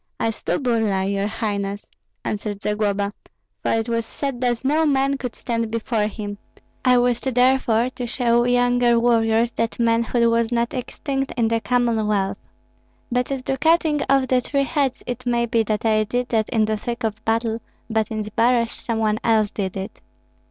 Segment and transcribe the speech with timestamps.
[0.19, 1.87] "I slew Burlai, your highness,"
[2.25, 3.13] answered Zagloba,
[3.61, 6.39] "for it was said that no man could stand before him.
[6.83, 12.39] I wished therefore to show younger warriors that manhood was not extinct in the Commonwealth.
[13.11, 16.49] But as to cutting off the three heads, it may be that I did that
[16.49, 20.01] in the thick of battle; but in Zbaraj some one else did it."